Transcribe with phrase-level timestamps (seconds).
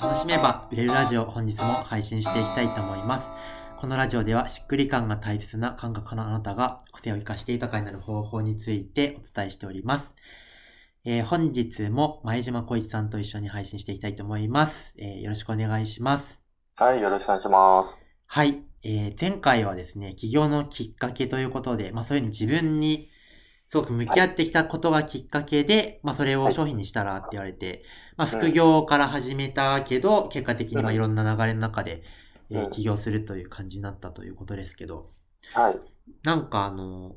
[0.00, 3.30] 楽しめば売れるラジオ本日も配信していきたいと思います。
[3.76, 10.16] このラジオではしっくり感が大切な感覚のあなたが個性を生かして豊かになる方法についてお伝えしております。
[11.04, 14.94] えー本日も前島小一さんと一緒に配信していきたいと思います。
[14.96, 16.38] えーよろしくお願いします。
[16.78, 18.02] はい、よろしくお願いします。
[18.26, 18.62] はい。
[18.82, 23.10] えー前回はですね、起業のきっかけということで、まあそういうふうに自分に
[23.70, 27.84] すごく向き合ってきたことがきっかけで、まあそれを商品にしたらって言われて、
[28.16, 30.96] まあ副業から始めたけど、結果的にまあうん。
[30.96, 32.02] いろんな流れの中で、
[32.50, 35.12] え起業するという感じになったということですけど、
[35.54, 35.80] はい。
[36.24, 37.16] なんかあの、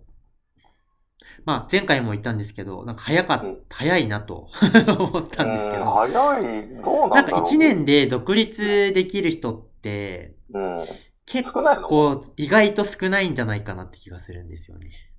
[1.45, 3.65] まあ前回も言ったんですけど、なんか早かっうん。
[3.69, 4.49] 早いなと
[4.99, 7.11] 思ったんですけうんど、早い、どうなんだろう。
[7.13, 10.85] なんか1年で独立できる人って、うん。
[11.25, 15.12] 結構意外と少ないんじゃないかなって気がするんですよね。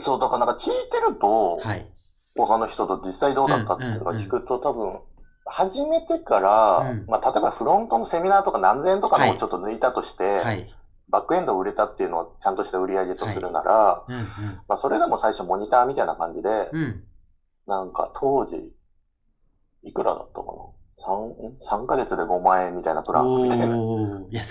[0.00, 1.90] そう、だからなんか聞いてると、はい。
[2.36, 5.00] 他の人と実際どうだったっていうのが聞くと、多分、
[5.44, 10.72] 始めてから、うんまあ、例えばフロントのセミナーとか何千円とかのをちょっと抜いたとして、はい。
[11.10, 14.14] バックエンド売れたっていうのをちゃんとした売り上げとするなら、うん
[14.68, 16.82] まあ、それでも最初モニターみたいな感じで、うん。
[16.82, 17.02] うん。
[17.66, 18.56] なんか当時、
[19.82, 23.66] いくらだったかな ?3、3ヶ月で5万円みたいなプランみたいな。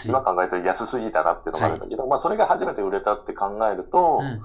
[0.05, 4.39] 今考えると安すぎたなっていうのがあるんだけど、まあそれが初めて売れたって考えると、うんうんうん。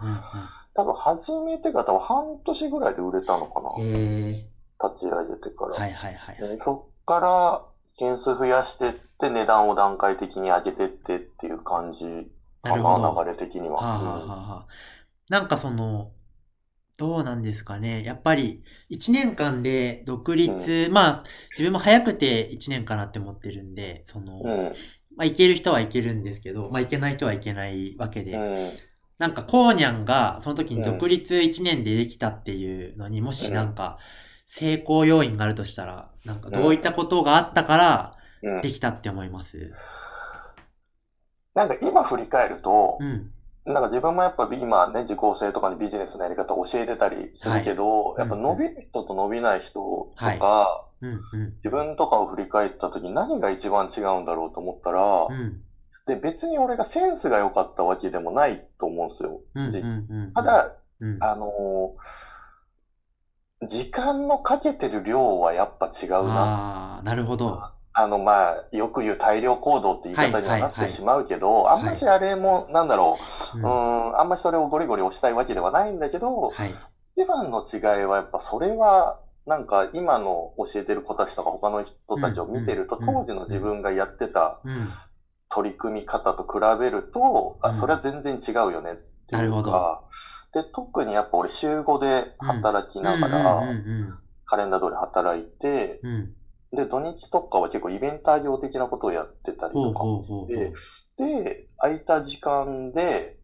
[0.75, 4.49] 多分初めてが多分半年ぐらいで売れたのかなへ
[4.83, 5.77] 立ち上げてから。
[5.77, 5.81] ー。
[5.81, 6.37] はいはいはい。
[6.37, 7.65] でそっから
[7.97, 12.31] 件数増やしてって値段を段階的に上げてってっていう感じ
[12.63, 13.15] かなるほど。
[13.15, 13.77] な、流れ的には。
[13.77, 14.67] はあ、はあはあはあ、
[15.29, 16.13] なんかその、
[16.99, 18.05] どうなんですかね。
[18.05, 24.51] やっぱり、1年間で独立、まあ、自分も早くて1年かなって思ってるんで、その、うん。
[24.51, 24.73] うん。
[25.17, 28.71] まあ、いける人はいけるんですけど、まあ、いけない人はいけないわけで、うん。
[29.19, 33.99] なんか、コーニャンが、その時に独立1年でできたっていうのに、もしなんか、
[34.47, 38.61] 成功要因があるとしたら、なんか、どういったことがあったから、うん。
[38.61, 39.73] できたって思います？
[41.55, 43.31] なんか今振り返ると、うん。
[43.65, 48.19] なんか自分もやっぱ今ね、受講生とかにビジネスのやり方を教えてたりするけど、い。
[48.19, 51.07] やっぱ伸びる人と伸びない人とか、はい。
[51.07, 51.55] うん、うん。
[51.59, 55.63] 自分とかを振り返った時何が一番違うんだろうと思ったら、うん。
[56.07, 59.41] で、別に俺がセンスが良かったわけでもないと思うんですよ。
[59.55, 59.71] うん。
[59.71, 60.33] 実うんうん。
[60.35, 62.23] ただ、うん、あのー
[63.67, 66.43] 時間のかけてる量はやっぱ違うな。
[66.45, 67.57] ああ、なるほど。
[67.95, 73.19] あの、まあ、よく言う大量行動って言い方にはなはいはいはいってしまうけど、あんましあれも、なんだろ
[73.55, 76.75] う、ううんん、あんましそれをゴリゴリ押したいわけではないんだけど、はい。
[77.17, 84.89] 一番の違いはやっぱそれは、なんか今の教えてる子たちとか他の人たちを見てると、当時の自分がやってたうん。
[85.53, 88.97] 取り組み方と比べると、うんあ、それは全然違うよねっ
[89.27, 90.01] てないるほうか、
[90.53, 96.21] で、特にやっぱ俺週5で働きながうんら、うんカレンダー通り働いて、うんうん。
[96.21, 96.77] うん。
[96.77, 100.05] で、土日とかは結構イベンター業的なことをやってたりとか。
[100.49, 100.73] で、
[101.17, 103.37] で、空いた時間で、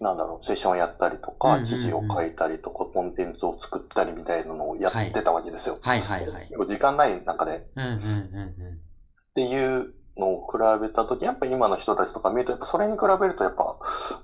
[0.00, 5.78] なんだろう、セッションやったりとか、うんうんうん記事を書いたりとか、コンテンツを作ったりみたいなのをやってたわけですよ。
[5.80, 6.42] はいはいはい。
[6.42, 7.56] 結構時間ない中で。
[7.56, 8.00] っうんうんう
[8.70, 8.78] ん
[9.34, 13.76] ていうのを比べたとき、やっぱ今の人たちとか見ると、やっぱそれに比べると、やっぱ、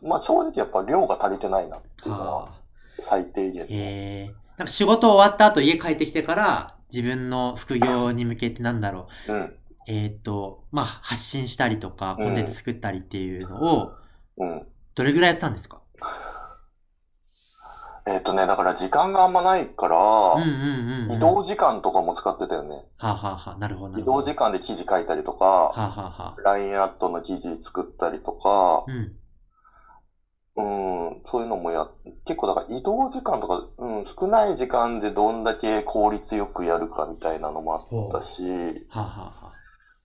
[0.03, 2.13] まあ正直やっぱ量が足りてないなってうん。
[2.13, 2.53] いうのははあ。
[3.01, 3.65] 最低限。
[3.65, 4.35] へえ。
[4.57, 9.33] なんか仕事終わった後家帰ってきてから、自分の副業に向けてなんだろう。
[9.33, 9.57] うん。
[9.87, 13.93] えっ、と、まあ、発信したりとか、うんコンテンツ作ったりっていうのを、
[14.39, 14.67] うん。
[14.95, 15.81] どれぐらいやってたんですか？
[18.07, 19.97] えっ、とね、だから時間があんまないから、
[20.35, 21.13] うんうんうん、うん。
[21.13, 22.85] 移動時間とかも使ってたよね。
[22.99, 24.05] はあ、はあはあ、なるほどな移。
[24.05, 26.41] 動時間で記事書いたりとか、はあ、はあはあ。
[26.43, 29.13] LINE アットの記事作ったりとかう、ん。
[30.57, 30.63] う
[31.17, 31.89] ん、そういうのもや、
[32.27, 39.44] 結構だから移動時間とか、うん、少ない時間でどんだけ効率よくやるかみたいなのもあったし、はあ、はあはあ。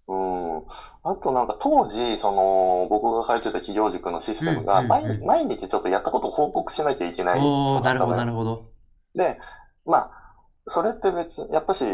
[0.10, 0.64] うん。
[1.04, 8.64] あとなんか当時、その、僕が書いてた企業塾のシステムが、うんうん毎うん毎日ちょっとやったことを報告しなきゃいけないおー、なるほど、なるるほど。
[9.14, 9.38] で、
[9.86, 10.10] まあ、
[10.66, 11.86] それって別に、やっぱし、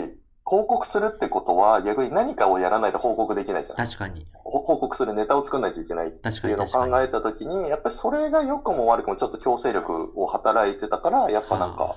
[0.45, 3.77] 報告するってことは逆に何かをやらないと報告できないじゃん。
[3.77, 4.27] 確かに。
[4.35, 6.91] ほ報告するネタを作んなきゃいけないって確かに、いうのを確かに。
[6.91, 11.95] 考えたときに、やっぱりそれが良くも悪くもちょっと強制力を働いてたから、やっぱなんはか、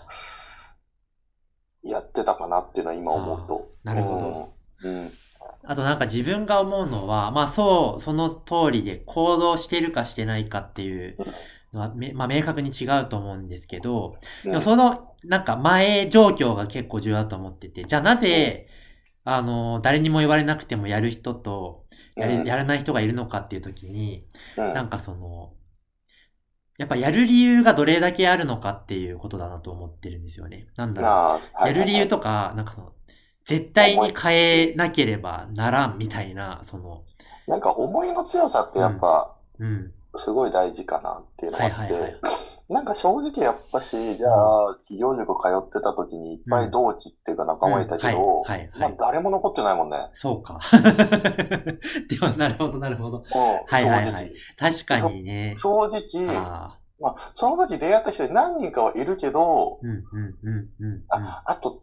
[1.82, 3.68] やってたかなっていうのは今思うと。
[3.84, 4.52] なるほど。
[4.82, 4.96] うん。
[4.96, 5.12] うん。
[5.68, 11.20] あとなんか自分が思うのは、まあそう、その通りで行動してるかしてないかっていう
[11.72, 14.16] のは、めまあ明確に違うと思うんですけど、
[14.50, 18.68] でもその、なんか前状況が結構重要だと思ってて、じゃあなぜ、
[19.24, 21.86] あの、誰にも言われなくてもやる人と、
[22.18, 22.28] やうん。
[22.28, 24.26] れやらない人がいるのかっていう時に、
[24.56, 24.66] うん。
[24.72, 25.54] なんかその、
[26.78, 30.68] やっぱやる理由がどれだけあるのかっていうことだなと思ってるんですよね。
[30.76, 31.20] なんだろ
[31.62, 31.66] う。
[31.66, 32.94] やる理由と、とか、なんかその、
[33.48, 37.02] 絶対に変えなければならんみたいな、その、
[37.46, 39.92] なんか思いの強さってやっぱ、うん。
[40.16, 42.20] すごい大事かなっていうのがあって、はいはいはい。
[42.68, 48.44] なんか正直やっぱし、じゃあ、企業塾通ってた時にいっぱい同期っていうか仲間いたけど、
[48.78, 49.96] まあ誰も残ってないもんね。
[50.12, 50.60] そうか。
[52.10, 53.18] でも、なるほど、なるほど。
[53.18, 53.24] うん、
[53.66, 54.32] はいはいはい。
[54.58, 55.54] 確かにね。
[55.56, 56.00] 正直、
[56.36, 61.04] あまあ、その時出会った人で何人かはいるけど、ーうんうんうんうんうん。
[61.08, 61.77] ああと、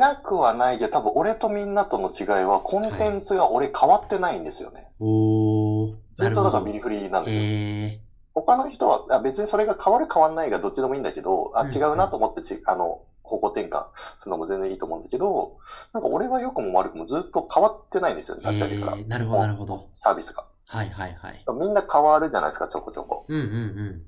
[0.00, 4.88] なくはないけど、多分俺とみんなとの違いは、コンテンツが俺変わってないんですよね。
[4.98, 5.94] おー。
[6.16, 7.42] ずっとだからビリリフリなんですよ。
[7.44, 8.00] え
[8.34, 13.86] 他の人は、あ別にそれが変わる変わんないがどっちでもいいんだけど、あ、うん違うなと思ってち、あの、方向転換
[14.18, 15.58] するのも全然いいと思うんだけど、
[15.92, 18.96] なんか俺は良くも悪くもずっと変わってないんですよね、ー、立ち上げから。
[18.96, 19.88] えー、なるほどなるほど。
[19.94, 20.44] サービスが。
[20.66, 21.44] はいはいはい。
[21.58, 23.24] みんな変わるじゃないですか、ちょこちょこ。
[23.28, 24.02] うんうんうん。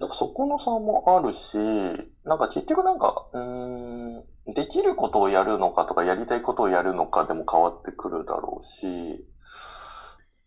[0.00, 1.58] なんかそこの差もあるし、
[2.24, 9.26] なんか結局なんか、うーん、できることをやるのかとか、やりたいことをやるのかでも変わってくるだろうし、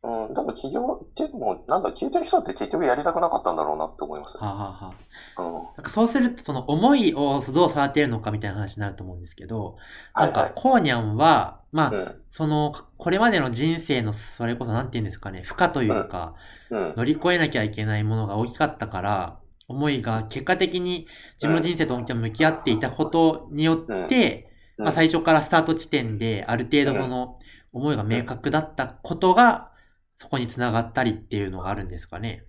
[0.02, 4.38] うん、でも企業っても、なんだ、聞いてる人って結局やりたくなかったんだろうなって思います。
[4.40, 4.94] はあ、はあは
[5.38, 5.54] あ、うん。
[5.54, 9.78] なんかそうすると、その思いをどう育てるのかみたいな話になると思うんですけど、
[10.16, 10.52] ないんか。
[10.56, 12.22] コーニャンは、まあ、うん。
[12.32, 16.34] その、これまでの人生の、それこそなんて言うんですかね、負荷というか、
[16.72, 16.94] うん。
[16.98, 19.43] 乗り越えなきゃいけないものが大きかったから、
[19.74, 24.86] 思いが結果的に自分の人生と向き合っていたことによって、うん。
[24.86, 27.38] まあ、最初からスタート地点である程度その
[27.72, 29.72] 思いが明確だったことが、
[30.18, 32.46] そこにつながったりっていうのがあるんですかね。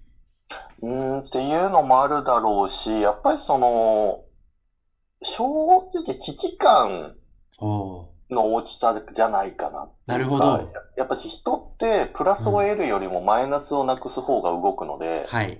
[0.82, 1.20] うーん。
[1.20, 4.24] っていうのもあるだろうし、やっぱりその、
[5.22, 5.44] 正
[5.94, 7.16] 直危機感
[8.30, 10.44] の大きさじゃないかななるほど。
[10.44, 10.60] や
[10.98, 15.58] やっぱし人ってプラスを得るよりもマイナスをなくす方が動くので、はい。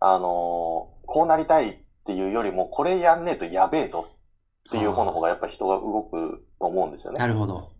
[0.00, 4.06] あのーこうなりたいっていうよりも、これやんねえとやべえぞ
[4.68, 7.20] っていう方の方がやっぱ人が動くと思うんですよね。
[7.20, 7.70] なるほど。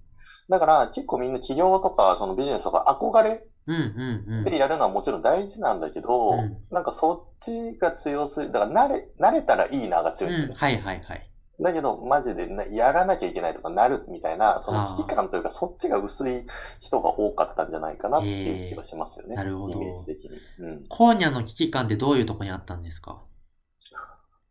[0.48, 4.44] だから結構みんな企業とかそのビジネスとか憧れうんうんうん。
[4.44, 10.54] でやるのはもちろん大事なんだけど、うんなんかそっちが強すぎ、だから慣れ、慣れたらいいなが強いんですよね。
[10.54, 11.30] うん、はいはいはい。
[11.60, 16.44] だけど、マジでなやらなきゃいけないとかなるみたいな、その危機感というか、そっちが薄い
[16.80, 19.30] 人が多かったんじゃないかなっていう気がしますよね。
[19.30, 20.38] えーなるほどイメージ的に。
[20.58, 20.84] うん。
[20.88, 23.22] コーニャの危機感ってどういうとこにあったんですか？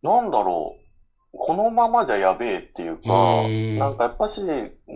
[0.02, 0.86] なんだろう。
[1.38, 3.10] このままじゃやべえっていうか、
[3.84, 4.42] なんかやっぱし、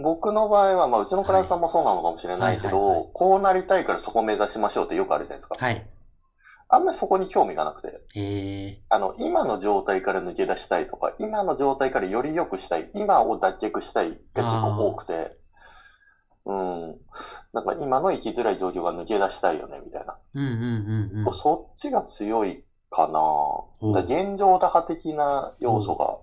[0.02, 5.58] 僕の場合は、まあうちのクライアントさんもそうなのかもしれないけはいはいはいはいど、こうなりたいからそこを目指しましょうってよくあるじゃないですか。
[5.60, 5.86] はい。
[6.72, 8.00] あんまりそこに興味がなくて。
[8.16, 15.36] えあの、今の状態から抜け出したいとか、今の状態からより良くしたい、今を脱却したいが結構多くて、
[16.46, 16.96] うん。
[17.54, 20.18] なんか今の生きづらい状況が抜け出したいよね、みたいな。
[20.36, 21.34] ー、うんうんうんうん。
[21.34, 23.20] そっちが強いかな。
[23.94, 26.18] から現状打破的な要素が、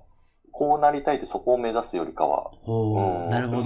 [0.52, 3.62] こうなりたいってそこを目指すよりかは、うんなるほど。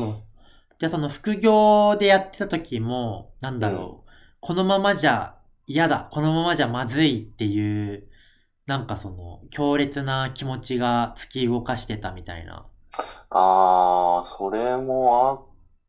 [0.79, 4.11] じゃあその副業でやってた時も、なんだろう、
[4.41, 5.37] このままじゃ
[5.73, 8.09] 嫌だ、このままじゃまずいっていう、
[8.67, 12.71] なんかその強烈な気持ちが突き動かしてたみたいな。
[13.31, 15.29] あー、それも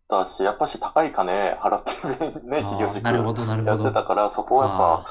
[0.09, 1.91] あったし、やっぱし高い金払って
[2.41, 3.83] るね、企業塾なるほど、なるやほど。
[3.87, 5.05] ってたから、そこはやっあぱ、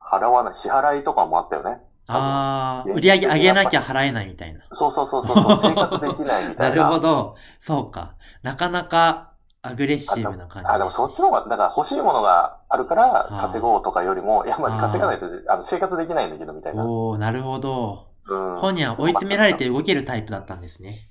[0.00, 1.80] 払わない、支払いとかもあったよね。
[2.06, 4.60] ああ、売り上げ上げなきゃ払えないみたいな。
[4.72, 6.92] そうそうそうそう、生活できないみたないるな。
[6.92, 7.36] ほど。
[7.60, 8.16] そうか。
[8.42, 9.31] なかなか
[9.62, 10.68] アグレッシブな感じ。
[10.68, 16.84] あ、でもそっちの方が、だから欲しいものがあるから稼ごうとかよりも、いや、まああー稼がないとあの生活できないんだけど、みたいな。
[16.84, 18.08] おおなるほど。
[18.26, 21.10] うんコニャン追い詰められて動けるタイプだったんですね。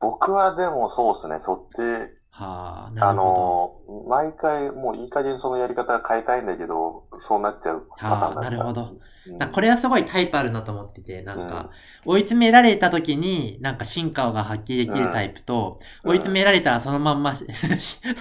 [0.00, 1.82] 僕はでもそうですね、そっち、
[2.38, 8.82] はあ、なあるほの、毎回もういい加減そのやり方変えたいんだけど、そうなっちゃうパターンあーだなるほど。
[9.26, 9.38] うんど。
[9.38, 11.70] なんかこれはすごいタイプあるなと思ってて、なんか、
[12.04, 17.44] 追い詰められた時に、なんか進化が発揮できるタイプと、うん追い詰められたらそのまんま、 そ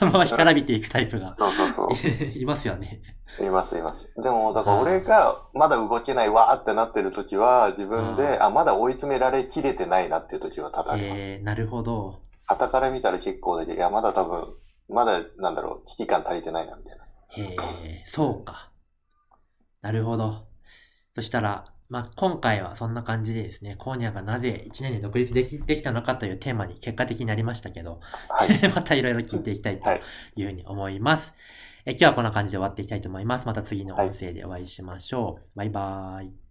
[0.06, 1.90] のまま干からびていくタイプが、そうそうそう。
[2.38, 3.02] いますよね。
[3.40, 4.12] いますいます。
[4.22, 11.30] でも、だから俺がまだ動けないわーってなってる時は、自分で、あ、まだ追い詰められきれてないなっていう時は多々あります。
[11.30, 12.25] えー、なるほど。
[12.48, 14.56] 傍から見たら結構だけど、いや、まだ多分、
[14.90, 17.06] まだ、なんだろう、危機感足りてないな、みたいな。
[17.30, 17.56] へ
[17.90, 18.72] え、そうか。
[19.82, 20.48] なるほど。
[21.16, 28.00] そしたら、まあ、今回はそんな感じでですね、コーニャがなぜ1年で独立できできたのかというテーマに結果的になりましたけど、
[28.30, 28.50] はい。
[28.74, 30.02] またいろいろ聞いていきたいとはい
[30.36, 31.34] いうふうに思います。
[31.86, 33.46] え今日はこんな感じで終わっていきたいと思います。
[33.46, 35.50] また次の音声でお会いしましょう。
[35.56, 36.45] バイバーイ。